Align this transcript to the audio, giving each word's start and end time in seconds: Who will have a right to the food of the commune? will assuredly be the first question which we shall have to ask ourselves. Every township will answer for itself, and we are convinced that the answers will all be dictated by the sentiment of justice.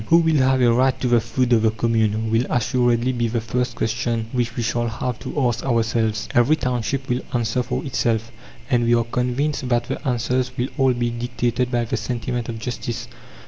Who 0.07 0.17
will 0.17 0.37
have 0.37 0.61
a 0.63 0.73
right 0.73 0.99
to 0.99 1.07
the 1.07 1.21
food 1.21 1.53
of 1.53 1.61
the 1.61 1.69
commune? 1.69 2.31
will 2.31 2.47
assuredly 2.49 3.11
be 3.11 3.27
the 3.27 3.39
first 3.39 3.75
question 3.75 4.25
which 4.31 4.55
we 4.55 4.63
shall 4.63 4.87
have 4.87 5.19
to 5.19 5.39
ask 5.47 5.63
ourselves. 5.63 6.27
Every 6.33 6.55
township 6.55 7.07
will 7.07 7.21
answer 7.35 7.61
for 7.61 7.85
itself, 7.85 8.31
and 8.67 8.83
we 8.85 8.95
are 8.95 9.03
convinced 9.03 9.69
that 9.69 9.83
the 9.83 10.03
answers 10.07 10.57
will 10.57 10.69
all 10.79 10.93
be 10.93 11.11
dictated 11.11 11.69
by 11.69 11.85
the 11.85 11.97
sentiment 11.97 12.49
of 12.49 12.57
justice. 12.57 13.07